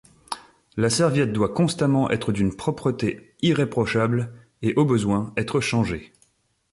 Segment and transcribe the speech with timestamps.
[0.77, 6.11] La serviette doit constamment être d'une propreté irréprochable et au besoin être changée.